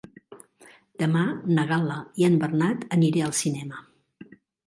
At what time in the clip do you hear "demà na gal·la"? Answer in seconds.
1.01-1.99